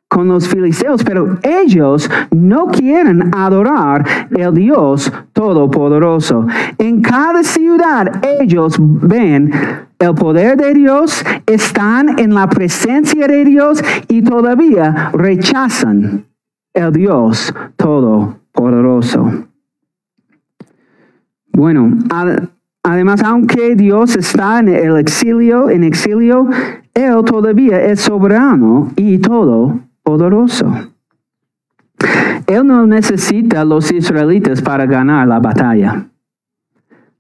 con 0.10 0.28
los 0.28 0.48
filisteos, 0.48 1.04
pero 1.04 1.38
ellos 1.44 2.10
no 2.32 2.68
quieren 2.68 3.34
adorar 3.36 4.28
el 4.32 4.54
Dios 4.54 5.12
Todopoderoso. 5.34 6.48
En 6.78 7.02
cada 7.02 7.44
ciudad 7.44 8.24
ellos 8.40 8.78
ven 8.80 9.52
el 10.00 10.16
poder 10.16 10.58
de 10.58 10.74
Dios, 10.74 11.24
están 11.46 12.20
en 12.20 12.34
la 12.34 12.50
presencia 12.50 13.28
de 13.28 13.46
Dios 13.46 13.84
y 14.08 14.22
todavía 14.22 15.12
rechazan 15.14 16.26
el 16.74 16.92
Dios 16.92 17.54
Todopoderoso. 17.78 19.48
Bueno, 21.52 21.98
además, 22.86 23.24
aunque 23.24 23.76
Dios 23.76 24.16
está 24.16 24.60
en 24.60 24.70
el 24.70 24.98
exilio, 24.98 25.70
en 25.70 25.84
exilio, 25.84 26.50
Él 26.94 27.16
todavía 27.26 27.82
es 27.84 28.02
soberano 28.02 28.92
y 28.96 29.18
todo 29.18 29.80
poderoso. 30.04 30.72
Él 32.48 32.68
no 32.68 32.86
necesita 32.86 33.62
a 33.62 33.66
los 33.66 33.92
israelitas 33.92 34.62
para 34.62 34.86
ganar 34.86 35.28
la 35.28 35.40
batalla. 35.40 36.08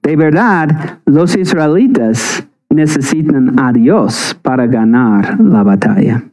De 0.03 0.15
verdad, 0.15 0.99
los 1.05 1.35
israelitas 1.35 2.47
necesitan 2.69 3.59
a 3.59 3.71
Dios 3.73 4.37
para 4.41 4.67
ganar 4.67 5.39
la 5.39 5.63
batalla. 5.63 6.23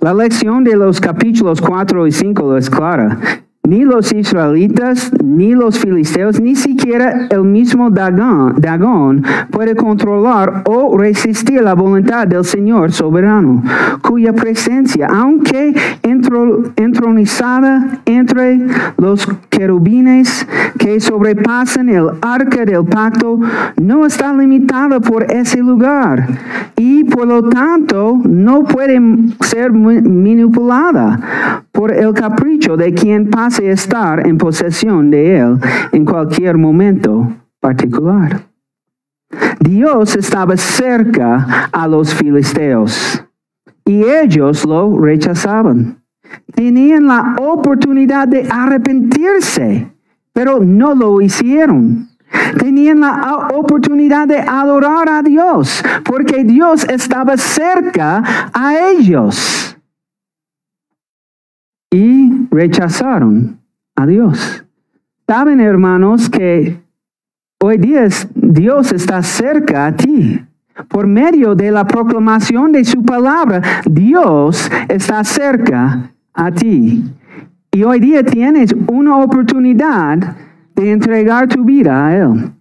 La 0.00 0.14
lección 0.14 0.64
de 0.64 0.76
los 0.76 1.00
capítulos 1.00 1.60
4 1.60 2.06
y 2.06 2.12
5 2.12 2.56
es 2.56 2.70
clara. 2.70 3.18
Ni 3.68 3.84
los 3.84 4.12
israelitas, 4.12 5.12
ni 5.22 5.54
los 5.54 5.78
filisteos, 5.78 6.40
ni 6.40 6.56
siquiera 6.56 7.28
el 7.30 7.44
mismo 7.44 7.90
Dagón, 7.90 9.24
puede 9.52 9.76
controlar 9.76 10.64
o 10.66 10.98
resistir 10.98 11.62
la 11.62 11.74
voluntad 11.74 12.26
del 12.26 12.44
Señor 12.44 12.90
soberano, 12.90 13.62
cuya 14.02 14.32
presencia, 14.32 15.06
aunque 15.06 15.76
entronizada 16.76 18.00
entre 18.04 18.66
los 18.98 19.28
querubines 19.48 20.44
que 20.76 20.98
sobrepasan 20.98 21.88
el 21.88 22.08
arca 22.20 22.64
del 22.64 22.84
pacto, 22.84 23.38
no 23.80 24.04
está 24.06 24.32
limitada 24.32 24.98
por 24.98 25.22
ese 25.30 25.58
lugar 25.58 26.26
y 26.76 27.04
por 27.04 27.28
lo 27.28 27.48
tanto 27.48 28.20
no 28.24 28.64
puede 28.64 29.00
ser 29.42 29.70
manipulada 29.72 31.60
por 31.70 31.92
el 31.92 32.12
capricho 32.12 32.76
de 32.76 32.92
quien 32.92 33.30
pasa 33.30 33.51
estar 33.58 34.26
en 34.26 34.38
posesión 34.38 35.10
de 35.10 35.38
él 35.38 35.58
en 35.92 36.04
cualquier 36.04 36.56
momento 36.58 37.32
particular. 37.60 38.42
Dios 39.60 40.16
estaba 40.16 40.56
cerca 40.56 41.68
a 41.72 41.88
los 41.88 42.14
filisteos 42.14 43.24
y 43.84 44.04
ellos 44.04 44.64
lo 44.64 44.98
rechazaban. 44.98 46.02
Tenían 46.54 47.06
la 47.06 47.36
oportunidad 47.40 48.28
de 48.28 48.46
arrepentirse, 48.50 49.90
pero 50.32 50.60
no 50.60 50.94
lo 50.94 51.20
hicieron. 51.20 52.08
Tenían 52.58 53.00
la 53.00 53.48
oportunidad 53.52 54.26
de 54.26 54.38
adorar 54.38 55.08
a 55.08 55.22
Dios, 55.22 55.82
porque 56.04 56.44
Dios 56.44 56.84
estaba 56.88 57.36
cerca 57.36 58.50
a 58.52 58.88
ellos 58.90 59.62
y 61.92 62.41
rechazaron 62.52 63.58
a 63.96 64.06
Dios. 64.06 64.64
Saben, 65.26 65.60
hermanos, 65.60 66.28
que 66.28 66.78
hoy 67.60 67.78
día 67.78 68.06
Dios 68.34 68.92
está 68.92 69.22
cerca 69.22 69.86
a 69.86 69.96
ti. 69.96 70.44
Por 70.88 71.06
medio 71.06 71.54
de 71.54 71.70
la 71.70 71.86
proclamación 71.86 72.72
de 72.72 72.84
su 72.84 73.04
palabra, 73.04 73.62
Dios 73.90 74.70
está 74.88 75.24
cerca 75.24 76.12
a 76.32 76.50
ti. 76.50 77.04
Y 77.72 77.82
hoy 77.82 78.00
día 78.00 78.22
tienes 78.22 78.74
una 78.86 79.18
oportunidad 79.18 80.36
de 80.74 80.92
entregar 80.92 81.48
tu 81.48 81.64
vida 81.64 82.06
a 82.06 82.16
Él, 82.16 82.52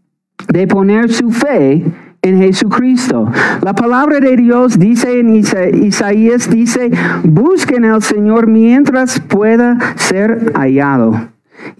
de 0.48 0.67
poner 0.67 1.12
su 1.12 1.31
fe 1.31 1.86
en 2.23 2.37
Jesucristo. 2.37 3.31
La 3.61 3.73
palabra 3.73 4.19
de 4.19 4.35
Dios 4.35 4.77
dice 4.77 5.19
en 5.19 5.35
Isaías, 5.35 6.49
dice, 6.49 6.91
busquen 7.23 7.85
al 7.85 8.03
Señor 8.03 8.47
mientras 8.47 9.19
pueda 9.19 9.77
ser 9.95 10.51
hallado. 10.55 11.29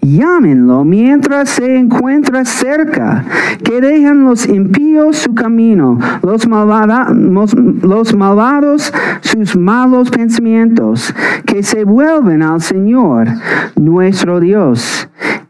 Llámenlo 0.00 0.84
mientras 0.84 1.48
se 1.48 1.76
encuentra 1.76 2.44
cerca, 2.44 3.24
que 3.64 3.80
dejan 3.80 4.24
los 4.24 4.48
impíos 4.48 5.16
su 5.16 5.34
camino, 5.34 5.98
los, 6.22 6.46
los 6.46 8.14
malvados 8.14 8.92
sus 9.20 9.56
malos 9.56 10.10
pensamientos, 10.10 11.14
que 11.46 11.62
se 11.62 11.84
vuelven 11.84 12.42
al 12.42 12.60
Señor, 12.60 13.28
nuestro 13.76 14.40
Dios, 14.40 15.08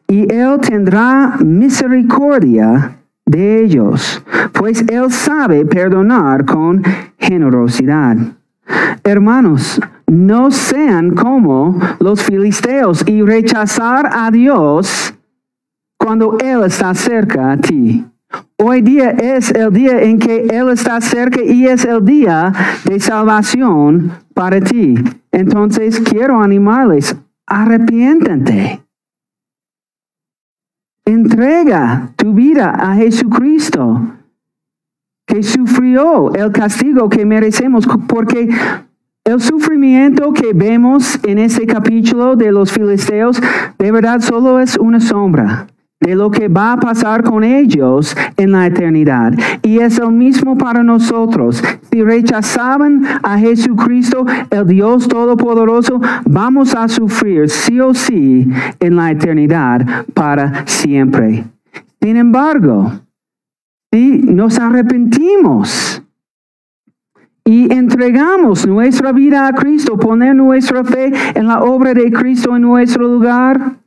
y 0.08 0.32
Él 0.32 0.60
tendrá 0.60 1.36
misericordia 1.40 3.01
de 3.26 3.64
ellos, 3.64 4.22
pues 4.52 4.84
Él 4.88 5.10
sabe 5.10 5.64
perdonar 5.64 6.44
con 6.44 6.82
generosidad. 7.18 8.16
Hermanos, 9.04 9.80
no 10.06 10.50
sean 10.50 11.14
como 11.14 11.78
los 11.98 12.22
filisteos 12.22 13.04
y 13.06 13.22
rechazar 13.22 14.10
a 14.12 14.30
Dios 14.30 15.14
cuando 15.98 16.36
Él 16.38 16.64
está 16.64 16.94
cerca 16.94 17.52
a 17.52 17.56
ti. 17.56 18.04
Hoy 18.58 18.82
día 18.82 19.10
es 19.10 19.50
el 19.50 19.72
día 19.72 20.02
en 20.02 20.18
que 20.18 20.46
Él 20.46 20.68
está 20.70 21.00
cerca 21.00 21.42
y 21.42 21.66
es 21.66 21.84
el 21.84 22.04
día 22.04 22.52
de 22.84 23.00
salvación 23.00 24.12
para 24.34 24.60
ti. 24.60 24.94
Entonces 25.32 26.00
quiero 26.00 26.40
animarles, 26.40 27.16
arrepiéntete. 27.46 28.81
Entrega 31.04 32.12
tu 32.16 32.32
vida 32.32 32.70
a 32.70 32.94
Jesucristo, 32.94 34.14
que 35.26 35.42
sufrió 35.42 36.32
el 36.34 36.52
castigo 36.52 37.08
que 37.08 37.26
merecemos, 37.26 37.86
porque 38.06 38.48
el 39.24 39.40
sufrimiento 39.40 40.32
que 40.32 40.52
vemos 40.52 41.18
en 41.24 41.38
este 41.38 41.66
capítulo 41.66 42.36
de 42.36 42.52
los 42.52 42.72
filisteos 42.72 43.40
de 43.78 43.92
verdad 43.92 44.20
solo 44.20 44.60
es 44.60 44.76
una 44.76 45.00
sombra 45.00 45.68
de 46.02 46.14
lo 46.14 46.30
que 46.30 46.48
va 46.48 46.72
a 46.72 46.76
pasar 46.76 47.22
con 47.22 47.44
ellos 47.44 48.16
en 48.36 48.52
la 48.52 48.66
eternidad. 48.66 49.32
Y 49.62 49.78
es 49.78 49.98
el 49.98 50.10
mismo 50.10 50.58
para 50.58 50.82
nosotros. 50.82 51.62
Si 51.90 52.02
rechazaban 52.02 53.04
a 53.22 53.38
Jesucristo, 53.38 54.26
el 54.50 54.66
Dios 54.66 55.08
Todopoderoso, 55.08 56.00
vamos 56.24 56.74
a 56.74 56.88
sufrir 56.88 57.48
sí 57.48 57.80
o 57.80 57.94
sí 57.94 58.48
en 58.80 58.96
la 58.96 59.10
eternidad 59.10 59.86
para 60.14 60.66
siempre. 60.66 61.44
Sin 62.00 62.16
embargo, 62.16 62.92
si 63.92 64.18
nos 64.18 64.58
arrepentimos, 64.58 66.02
y 67.44 67.72
entregamos 67.72 68.66
nuestra 68.66 69.10
vida 69.12 69.48
a 69.48 69.52
Cristo, 69.52 69.96
poner 69.96 70.34
nuestra 70.34 70.84
fe 70.84 71.12
en 71.34 71.48
la 71.48 71.62
obra 71.62 71.92
de 71.92 72.12
Cristo 72.12 72.54
en 72.54 72.62
nuestro 72.62 73.08
lugar, 73.08 73.81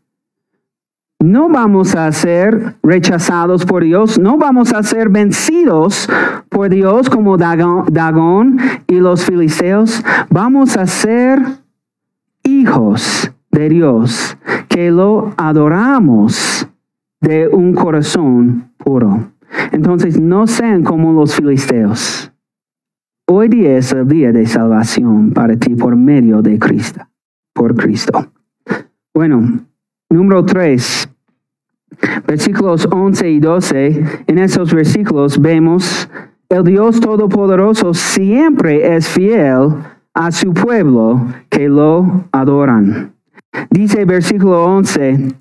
no 1.25 1.49
vamos 1.49 1.95
a 1.95 2.11
ser 2.11 2.75
rechazados 2.83 3.65
por 3.65 3.83
Dios, 3.83 4.19
no 4.19 4.37
vamos 4.37 4.71
a 4.73 4.83
ser 4.83 5.09
vencidos 5.09 6.07
por 6.49 6.69
Dios 6.69 7.09
como 7.09 7.35
Dagón 7.37 8.59
y 8.87 8.99
los 8.99 9.25
filisteos, 9.25 10.03
vamos 10.29 10.77
a 10.77 10.85
ser 10.85 11.41
hijos 12.43 13.31
de 13.49 13.69
Dios, 13.69 14.37
que 14.69 14.91
lo 14.91 15.33
adoramos 15.37 16.67
de 17.21 17.47
un 17.47 17.73
corazón 17.73 18.71
puro. 18.77 19.31
Entonces, 19.71 20.19
no 20.19 20.45
sean 20.45 20.83
como 20.83 21.11
los 21.11 21.35
filisteos. 21.35 22.31
Hoy 23.27 23.47
día 23.47 23.77
es 23.77 23.91
el 23.91 24.07
día 24.07 24.31
de 24.31 24.45
salvación 24.45 25.31
para 25.31 25.57
ti 25.57 25.73
por 25.73 25.95
medio 25.95 26.43
de 26.43 26.59
Cristo, 26.59 27.01
por 27.51 27.73
Cristo. 27.73 28.31
Bueno, 29.11 29.59
número 30.09 30.45
3, 30.45 31.14
versículos 32.25 32.87
11 32.91 33.29
y 33.29 33.39
12. 33.39 34.03
En 34.27 34.37
esos 34.39 34.73
versículos 34.73 35.39
vemos, 35.39 36.09
el 36.49 36.63
Dios 36.63 36.99
Todopoderoso 36.99 37.93
siempre 37.93 38.95
es 38.95 39.07
fiel 39.07 39.75
a 40.13 40.31
su 40.31 40.53
pueblo 40.53 41.27
que 41.49 41.67
lo 41.67 42.25
adoran. 42.31 43.13
Dice 43.69 44.05
versículo 44.05 44.63
11, 44.65 45.35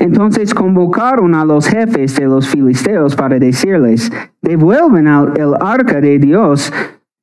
entonces 0.00 0.54
convocaron 0.54 1.34
a 1.34 1.44
los 1.44 1.66
jefes 1.66 2.16
de 2.16 2.26
los 2.26 2.48
filisteos 2.48 3.16
para 3.16 3.38
decirles, 3.38 4.10
devuelven 4.42 5.06
el 5.06 5.54
arca 5.60 6.00
de 6.00 6.18
Dios 6.18 6.72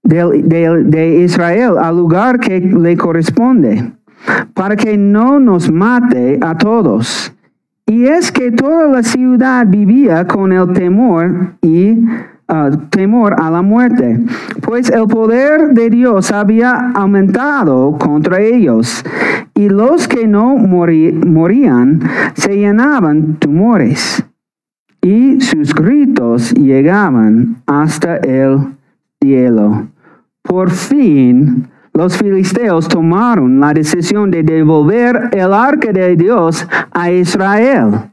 de, 0.03 1.21
Israel 1.23 1.77
al 1.79 1.97
lugar 1.97 2.39
que 2.39 2.59
le 2.59 2.97
corresponde, 2.97 3.93
para 4.53 4.75
que 4.75 4.97
no 4.97 5.39
nos 5.39 5.71
mate 5.71 6.39
a 6.41 6.57
todos. 6.57 7.33
Y 7.85 8.05
es 8.05 8.31
que 8.31 8.51
toda 8.51 8.87
la 8.87 9.03
ciudad 9.03 9.67
vivía 9.67 10.25
con 10.27 10.51
el 10.51 10.73
temor 10.73 11.55
y 11.61 11.97
Ah, 12.55 12.69
temor 12.89 13.33
a 13.41 13.49
la 13.49 13.61
muerte, 13.61 14.19
pues 14.61 14.89
el 14.89 15.07
poder 15.07 15.69
de 15.73 15.89
Dios 15.89 16.29
había 16.31 16.91
aumentado 16.93 17.97
contra 17.97 18.41
ellos, 18.41 19.01
y 19.55 19.69
los 19.69 20.09
que 20.09 20.27
no 20.27 20.57
morían 20.57 22.01
se 22.33 22.57
llenaban 22.57 23.35
tumores, 23.39 24.25
y 25.01 25.39
sus 25.39 25.73
gritos 25.73 26.53
llegaban 26.53 27.63
hasta 27.65 28.17
el 28.17 28.59
cielo. 29.21 29.87
Por 30.41 30.69
fin, 30.69 31.69
los 31.93 32.17
filisteos 32.17 32.87
tomaron 32.87 33.59
la 33.59 33.73
decisión 33.73 34.31
de 34.31 34.43
devolver 34.43 35.29
el 35.31 35.53
arca 35.53 35.91
de 35.91 36.15
Dios 36.15 36.67
a 36.91 37.11
Israel. 37.11 38.11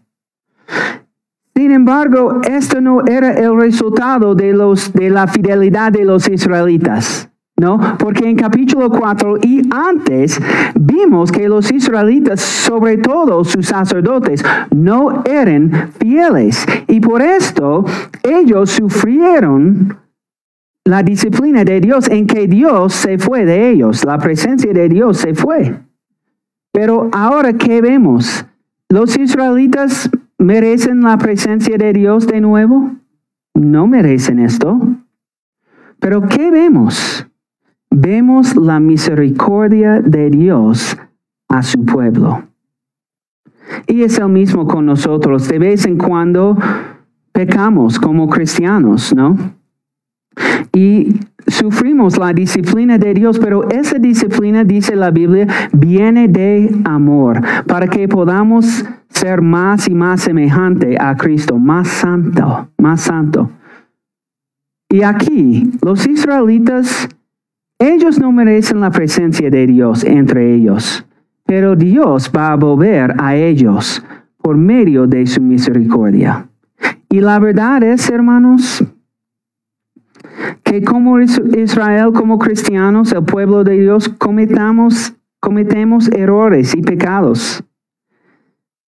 Sin 1.54 1.72
embargo, 1.72 2.40
esto 2.42 2.80
no 2.80 3.02
era 3.06 3.32
el 3.32 3.56
resultado 3.56 4.34
de, 4.34 4.52
los, 4.52 4.92
de 4.92 5.10
la 5.10 5.26
fidelidad 5.26 5.92
de 5.92 6.04
los 6.04 6.28
israelitas. 6.28 7.26
¿No? 7.58 7.78
Porque 7.98 8.26
en 8.26 8.36
capítulo 8.36 8.88
4 8.88 9.36
y 9.42 9.68
antes 9.70 10.40
vimos 10.74 11.30
que 11.30 11.46
los 11.46 11.70
israelitas, 11.70 12.40
sobre 12.40 12.96
todo 12.96 13.44
sus 13.44 13.66
sacerdotes, 13.66 14.42
no 14.74 15.22
eran 15.26 15.90
fieles. 15.98 16.64
Y 16.88 17.00
por 17.00 17.20
esto 17.20 17.84
ellos 18.22 18.70
sufrieron 18.70 19.94
la 20.84 21.02
disciplina 21.02 21.64
de 21.64 21.80
Dios 21.80 22.08
en 22.08 22.26
que 22.26 22.46
Dios 22.46 22.94
se 22.94 23.18
fue 23.18 23.44
de 23.44 23.70
ellos, 23.70 24.04
la 24.04 24.18
presencia 24.18 24.72
de 24.72 24.88
Dios 24.88 25.18
se 25.18 25.34
fue. 25.34 25.80
Pero 26.72 27.10
ahora, 27.12 27.52
¿qué 27.52 27.80
vemos? 27.80 28.44
Los 28.88 29.16
israelitas 29.16 30.10
¿Merecen 30.40 31.02
la 31.02 31.18
presencia 31.18 31.76
de 31.76 31.92
Dios 31.92 32.26
de 32.26 32.40
nuevo? 32.40 32.92
No 33.52 33.86
merecen 33.86 34.38
esto. 34.38 34.80
Pero 35.98 36.22
¿qué 36.22 36.50
vemos? 36.50 37.26
Vemos 37.90 38.56
la 38.56 38.80
misericordia 38.80 40.00
de 40.00 40.30
Dios 40.30 40.96
a 41.46 41.62
su 41.62 41.84
pueblo. 41.84 42.44
Y 43.86 44.02
es 44.02 44.18
el 44.18 44.30
mismo 44.30 44.66
con 44.66 44.86
nosotros. 44.86 45.46
De 45.46 45.58
vez 45.58 45.84
en 45.84 45.98
cuando 45.98 46.56
pecamos 47.32 48.00
como 48.00 48.26
cristianos, 48.30 49.14
¿no? 49.14 49.36
Y 50.72 51.20
sufrimos 51.46 52.18
la 52.18 52.33
disciplina 52.33 52.98
de 52.98 53.14
Dios, 53.14 53.38
pero 53.38 53.68
esa 53.70 53.98
disciplina, 53.98 54.64
dice 54.64 54.96
la 54.96 55.11
Biblia, 55.11 55.46
viene 55.72 56.29
de 56.29 56.74
amor, 56.85 57.40
para 57.66 57.87
que 57.87 58.09
podamos 58.09 58.85
ser 59.09 59.42
más 59.42 59.88
y 59.88 59.94
más 59.94 60.22
semejante 60.22 60.96
a 60.98 61.16
Cristo, 61.16 61.59
más 61.59 61.88
santo, 61.88 62.68
más 62.79 63.00
santo. 63.00 63.50
Y 64.88 65.03
aquí, 65.03 65.70
los 65.83 66.07
israelitas, 66.07 67.09
ellos 67.79 68.18
no 68.18 68.33
merecen 68.33 68.81
la 68.81 68.90
presencia 68.90 69.50
de 69.50 69.66
Dios 69.66 70.05
entre 70.05 70.55
ellos, 70.55 71.07
pero 71.46 71.76
Dios 71.76 72.31
va 72.37 72.53
a 72.53 72.57
volver 72.57 73.14
a 73.18 73.37
ellos 73.37 74.05
por 74.38 74.57
medio 74.57 75.07
de 75.07 75.26
su 75.26 75.40
misericordia. 75.40 76.48
Y 77.09 77.20
la 77.20 77.38
verdad 77.38 77.83
es, 77.83 78.09
hermanos, 78.11 78.85
que 80.62 80.83
como 80.83 81.20
Israel, 81.20 82.12
como 82.14 82.38
cristianos, 82.38 83.12
el 83.12 83.24
pueblo 83.24 83.64
de 83.64 83.79
Dios, 83.79 84.09
cometamos, 84.09 85.14
cometemos 85.40 86.09
errores 86.09 86.74
y 86.74 86.83
pecados. 86.83 87.62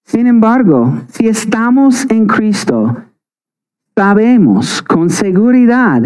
Sin 0.05 0.27
embargo, 0.27 1.01
si 1.09 1.29
estamos 1.29 2.11
en 2.11 2.27
Cristo, 2.27 2.97
sabemos 3.97 4.83
con 4.83 5.11
seguridad 5.11 6.03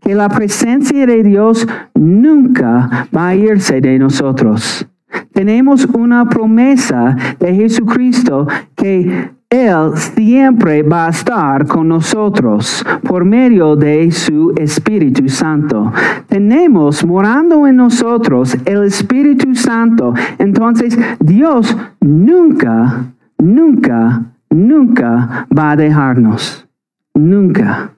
que 0.00 0.14
la 0.14 0.28
presencia 0.28 1.06
de 1.06 1.22
Dios 1.22 1.66
nunca 1.94 3.08
va 3.16 3.28
a 3.28 3.34
irse 3.34 3.80
de 3.80 3.98
nosotros. 3.98 4.86
Tenemos 5.32 5.84
una 5.86 6.28
promesa 6.28 7.16
de 7.38 7.54
Jesucristo 7.54 8.46
que 8.74 9.35
Él 9.50 9.96
siempre 9.96 10.82
va 10.82 11.06
a 11.06 11.10
estar 11.10 11.66
con 11.66 11.88
nosotros 11.88 12.84
por 13.02 13.24
medio 13.24 13.76
de 13.76 14.10
su 14.10 14.52
Espíritu 14.56 15.28
Santo. 15.28 15.92
Tenemos 16.26 17.04
morando 17.04 17.66
en 17.66 17.76
nosotros 17.76 18.56
el 18.64 18.84
Espíritu 18.84 19.54
Santo. 19.54 20.14
Entonces 20.38 20.98
Dios 21.20 21.76
nunca 22.00 23.12
nunca, 23.38 24.22
nunca 24.50 25.46
va 25.56 25.72
a 25.72 25.76
dejarnos. 25.76 26.66
Nunca. 27.14 27.92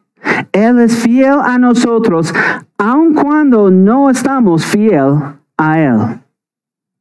Él 0.53 0.79
es 0.81 0.97
fiel 0.97 1.39
a 1.43 1.59
nosotros, 1.59 2.35
aun 2.77 3.15
cuando 3.15 3.71
no 3.71 4.11
estamos 4.11 4.65
fiel 4.65 5.21
a 5.57 5.81
Él. 5.81 6.21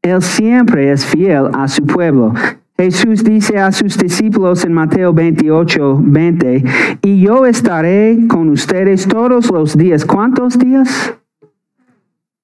Él 0.02 0.22
siempre 0.22 0.92
es 0.92 1.06
fiel 1.06 1.50
a 1.54 1.68
su 1.68 1.86
pueblo. 1.86 2.34
Jesús 2.80 3.24
dice 3.24 3.58
a 3.58 3.72
sus 3.72 3.98
discípulos 3.98 4.63
en 4.63 4.72
Mateo 4.72 5.12
28, 5.12 6.00
20, 6.00 6.63
y 7.02 7.22
yo 7.22 7.48
estaré 7.48 8.28
con 8.28 8.50
ustedes 8.50 9.08
todos 9.08 9.50
los 9.50 9.76
días. 9.76 10.06
¿Cuántos 10.06 10.60
días? 10.60 11.18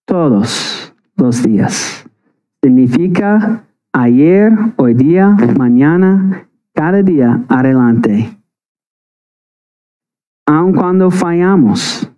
Todos 0.06 0.92
los 1.18 1.44
días. 1.44 2.10
Significa 2.64 3.64
ayer, 3.92 4.52
hoy 4.78 4.96
día, 4.96 5.38
mañana, 5.56 6.50
cada 6.74 7.04
día 7.04 7.46
adelante. 7.48 8.36
Aun 10.48 10.74
cuando 10.74 11.12
fallamos, 11.12 12.10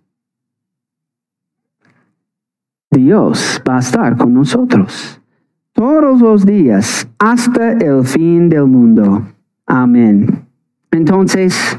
Dios 2.90 3.62
va 3.68 3.76
a 3.76 3.80
estar 3.80 4.16
con 4.16 4.32
nosotros 4.32 5.20
todos 5.76 6.20
los 6.20 6.46
días 6.46 7.06
hasta 7.18 7.72
el 7.72 8.04
fin 8.04 8.48
del 8.48 8.64
mundo. 8.64 9.22
Amén. 9.66 10.40
Entonces, 10.90 11.78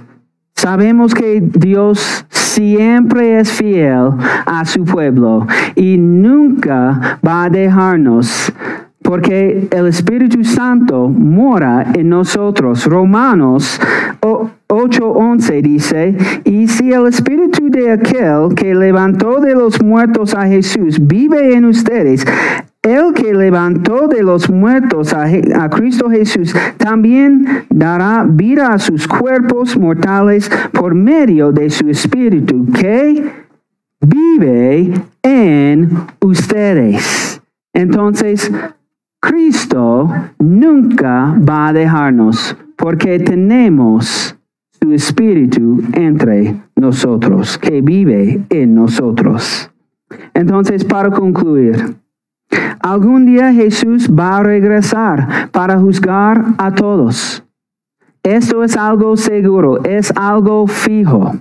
sabemos 0.56 1.16
que 1.16 1.42
Dios 1.42 2.26
siempre 2.30 3.40
es 3.40 3.52
fiel 3.52 4.12
a 4.46 4.64
su 4.66 4.86
pueblo 4.86 5.48
y 5.76 5.98
nunca 5.98 7.20
va 7.26 7.46
a 7.46 7.50
dejarnos 7.50 8.54
porque 9.02 9.68
el 9.72 9.88
Espíritu 9.88 10.44
Santo 10.44 11.08
mora 11.08 11.92
en 11.96 12.10
nosotros. 12.10 12.86
Romanos 12.86 13.80
8:11 14.22 15.62
dice, 15.62 16.18
y 16.44 16.68
si 16.68 16.92
el 16.92 17.08
Espíritu 17.08 17.70
de 17.70 17.92
aquel 17.92 18.54
que 18.56 18.76
levantó 18.76 19.40
de 19.40 19.56
los 19.56 19.82
muertos 19.82 20.36
a 20.36 20.46
Jesús 20.46 20.98
vive 21.00 21.56
en 21.56 21.66
ustedes, 21.66 22.26
el 22.88 23.14
que 23.14 23.34
levantó 23.34 24.08
de 24.08 24.24
los 24.24 24.50
muertos 24.50 25.14
a, 25.14 25.70
Cristo 25.70 26.10
Jesús 26.10 26.56
también 26.78 27.66
dará 27.70 28.26
vida 28.28 28.74
a 28.74 28.80
sus 28.80 29.08
cuerpos 29.08 29.78
mortales 29.78 30.50
por 30.72 30.96
medio 30.96 31.52
de 31.52 31.70
su 31.70 31.90
Espíritu 31.90 32.66
que 32.72 33.30
vive 34.02 34.94
en 35.22 35.90
ustedes. 36.22 37.42
Entonces, 37.74 38.52
Cristo 39.20 40.10
nunca 40.40 41.36
va 41.38 41.68
a 41.68 41.74
dejarnos 41.74 42.56
porque 42.76 43.20
tenemos 43.20 44.36
su 44.82 44.94
Espíritu 44.94 45.82
entre 45.94 46.56
nosotros, 46.76 47.58
que 47.58 47.82
vive 47.82 48.44
en 48.50 48.76
nosotros. 48.76 49.72
Entonces, 50.34 50.86
para 50.86 51.10
concluir, 51.10 51.98
Algún 52.80 53.26
día 53.26 53.52
Jesús 53.54 54.10
va 54.10 54.38
a 54.38 54.44
regresar 54.44 55.50
para 55.52 55.80
juzgar 55.80 56.44
a 56.58 56.74
todos. 56.74 57.44
Esto 58.24 58.64
es 58.64 58.76
algo 58.76 59.18
seguro, 59.18 59.84
es 59.84 60.12
algo 60.16 60.68
fijo. 60.68 61.36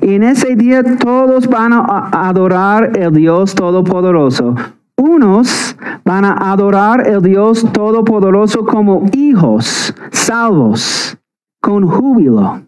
Y 0.00 0.14
en 0.14 0.22
ese 0.22 0.54
día 0.56 0.82
todos 0.98 1.48
van 1.48 1.72
a 1.72 2.28
adorar 2.28 2.96
el 2.96 3.12
Dios 3.12 3.54
Todopoderoso. 3.54 4.54
Unos 4.96 5.76
van 6.04 6.24
a 6.24 6.52
adorar 6.52 7.08
el 7.08 7.22
Dios 7.22 7.66
Todopoderoso 7.72 8.64
como 8.64 9.04
hijos 9.12 9.94
salvos, 10.10 11.16
con 11.60 11.86
júbilo, 11.86 12.62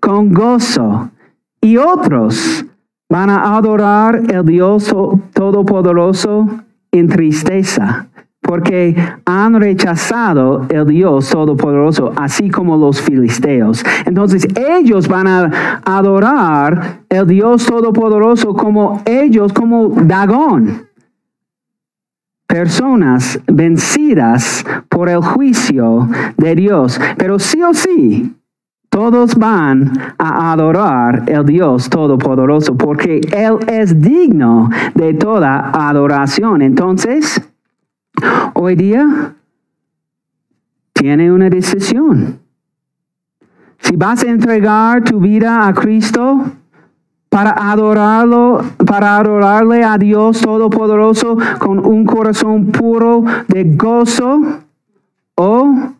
con 0.00 0.32
gozo. 0.32 1.10
Y 1.60 1.76
otros 1.76 2.64
van 3.12 3.28
a 3.28 3.56
adorar 3.58 4.22
el 4.32 4.42
Dios 4.46 4.90
Todopoderoso 5.34 6.48
en 6.90 7.08
tristeza, 7.08 8.06
porque 8.40 8.96
han 9.26 9.60
rechazado 9.60 10.64
el 10.70 10.86
Dios 10.86 11.28
Todopoderoso, 11.28 12.14
así 12.16 12.48
como 12.48 12.78
los 12.78 13.02
filisteos. 13.02 13.84
Entonces 14.06 14.48
ellos 14.56 15.08
van 15.08 15.26
a 15.26 15.82
adorar 15.84 17.00
el 17.10 17.26
Dios 17.26 17.66
Todopoderoso 17.66 18.54
como 18.54 19.02
ellos, 19.04 19.52
como 19.52 19.90
Dagón. 19.90 20.86
Personas 22.46 23.38
vencidas 23.46 24.64
por 24.88 25.10
el 25.10 25.20
juicio 25.20 26.08
de 26.38 26.54
Dios. 26.54 26.98
Pero 27.18 27.38
sí 27.38 27.62
o 27.62 27.74
sí, 27.74 28.34
todos 28.92 29.36
van 29.36 29.90
a 30.18 30.52
adorar 30.52 31.24
el 31.26 31.46
Dios 31.46 31.88
Todopoderoso 31.88 32.76
porque 32.76 33.22
Él 33.32 33.56
es 33.66 34.02
digno 34.02 34.68
de 34.94 35.14
toda 35.14 35.70
adoración. 35.72 36.60
Entonces, 36.60 37.40
hoy 38.52 38.76
día 38.76 39.34
tiene 40.92 41.32
una 41.32 41.48
decisión. 41.48 42.38
Si 43.78 43.96
vas 43.96 44.22
a 44.24 44.28
entregar 44.28 45.02
tu 45.04 45.20
vida 45.20 45.66
a 45.66 45.72
Cristo 45.72 46.44
para 47.30 47.72
adorarlo, 47.72 48.62
para 48.86 49.16
adorarle 49.16 49.84
a 49.84 49.96
Dios 49.96 50.42
Todopoderoso 50.42 51.38
con 51.58 51.78
un 51.78 52.04
corazón 52.04 52.66
puro 52.66 53.24
de 53.48 53.64
gozo, 53.74 54.38
o 55.34 55.94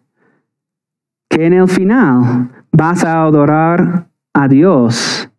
que 1.31 1.47
en 1.47 1.55
el 1.55 1.69
final 1.69 2.51
vas 2.73 3.05
a 3.05 3.23
adorar 3.23 4.09
a 4.35 4.49
Dios 4.49 5.31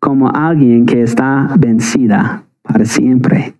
como 0.00 0.30
alguien 0.30 0.86
que 0.86 1.02
está 1.02 1.54
vencida 1.58 2.44
para 2.62 2.84
siempre. 2.84 3.54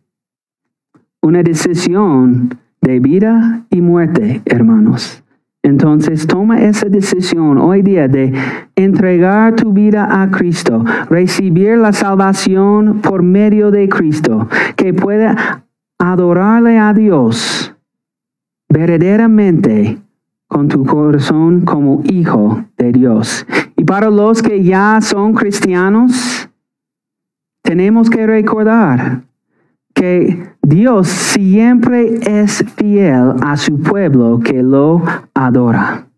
Una 1.21 1.43
decisión 1.43 2.59
de 2.81 3.01
vida 3.01 3.65
y 3.71 3.81
muerte, 3.81 4.43
hermanos. 4.45 5.23
Entonces 5.63 6.27
toma 6.27 6.61
esa 6.61 6.89
decisión 6.89 7.59
hoy 7.59 7.83
día 7.83 8.09
de 8.09 8.33
entregar 8.77 9.57
tu 9.57 9.73
vida 9.73 10.23
a 10.23 10.31
Cristo, 10.31 10.85
recibir 11.11 11.77
la 11.77 11.93
salvación 11.93 13.01
por 13.01 13.23
medio 13.23 13.71
de 13.71 13.89
Cristo, 13.89 14.49
que 14.77 14.95
pueda 14.95 15.65
adorarle 15.99 16.79
a 16.79 16.95
Dios 16.95 17.75
verdaderamente 18.69 19.99
con 20.59 20.67
tu 20.67 20.85
corazón 20.85 21.61
como 21.61 22.03
hijo 22.03 22.65
de 22.77 22.91
Dios. 22.91 23.47
Y 23.77 23.85
para 23.85 24.11
los 24.11 24.43
que 24.43 24.65
ya 24.65 24.99
son 25.01 25.33
cristianos, 25.33 26.51
tenemos 27.63 28.11
que 28.11 28.27
recordar 28.27 29.23
que 29.95 30.49
Dios 30.61 31.07
siempre 31.07 32.19
es 32.27 32.65
fiel 32.77 33.35
a 33.41 33.57
su 33.57 33.81
pueblo 33.81 34.41
que 34.41 34.65
lo 34.65 35.01
adora. 35.33 36.09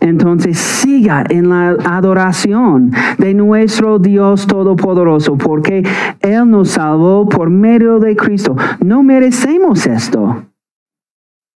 Entonces 0.00 0.58
siga 0.58 1.24
en 1.30 1.48
la 1.48 1.70
adoración 1.86 2.92
de 3.16 3.32
nuestro 3.32 3.98
Dios 3.98 4.46
Todopoderoso, 4.46 5.38
porque 5.38 5.84
Él 6.20 6.50
nos 6.50 6.72
salvó 6.72 7.26
por 7.30 7.48
medio 7.48 7.98
de 7.98 8.14
Cristo. 8.14 8.56
No 8.84 9.02
merecemos 9.02 9.86
esto. 9.86 10.44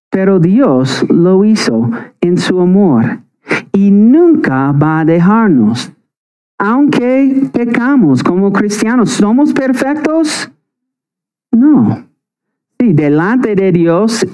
Pero 0.09 0.39
Dios 0.39 1.05
lo 1.09 1.45
hizo 1.45 1.91
en 2.21 2.37
su 2.37 2.59
amor 2.59 3.19
y 3.73 3.91
nunca 3.91 4.71
va 4.71 5.01
a 5.01 5.05
dejarnos. 5.05 5.91
Aunque 6.57 7.49
pecamos 7.53 8.21
como 8.23 8.51
cristianos, 8.51 9.11
¿somos 9.11 9.53
perfectos? 9.53 10.51
No. 11.51 12.05
Sí, 12.79 12.93
delante 12.93 13.55
de 13.55 13.71
Dios, 13.71 14.25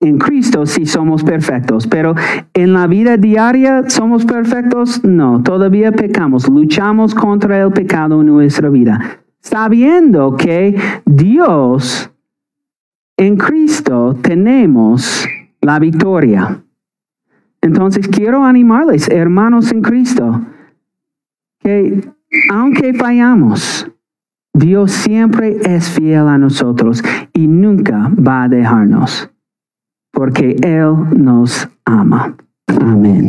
en 0.00 0.18
Cristo 0.18 0.66
sí 0.66 0.86
somos 0.86 1.24
perfectos, 1.24 1.86
pero 1.86 2.14
en 2.52 2.72
la 2.72 2.86
vida 2.86 3.16
diaria 3.16 3.88
somos 3.88 4.24
perfectos? 4.24 5.02
No, 5.04 5.42
todavía 5.42 5.92
pecamos, 5.92 6.48
luchamos 6.48 7.14
contra 7.14 7.62
el 7.62 7.72
pecado 7.72 8.20
en 8.20 8.26
nuestra 8.26 8.68
vida, 8.68 9.20
sabiendo 9.40 10.36
que 10.36 10.76
Dios 11.06 12.10
en 13.16 13.36
Cristo 13.36 14.16
tenemos 14.20 15.26
la 15.60 15.78
victoria. 15.78 16.62
Entonces 17.60 18.08
quiero 18.08 18.44
animarles, 18.44 19.08
hermanos 19.08 19.72
en 19.72 19.82
Cristo, 19.82 20.42
que 21.60 22.12
aunque 22.50 22.92
fallamos, 22.94 23.90
Dios 24.52 24.92
siempre 24.92 25.56
es 25.64 25.88
fiel 25.88 26.28
a 26.28 26.38
nosotros 26.38 27.02
y 27.32 27.46
nunca 27.46 28.10
va 28.14 28.44
a 28.44 28.48
dejarnos, 28.48 29.30
porque 30.12 30.56
Él 30.62 30.94
nos 31.16 31.68
ama. 31.84 32.36
Amén. 32.66 33.24